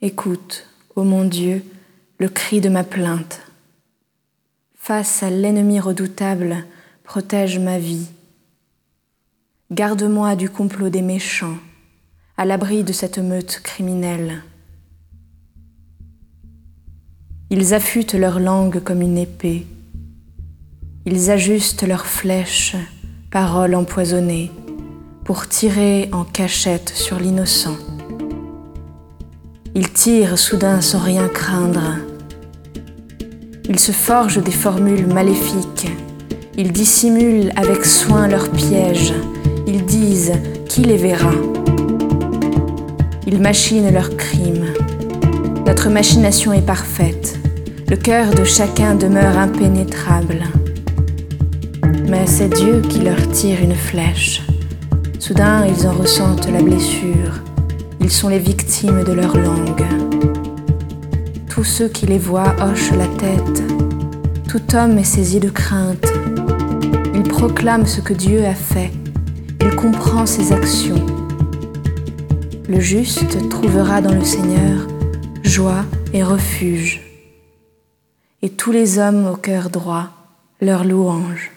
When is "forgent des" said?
33.92-34.50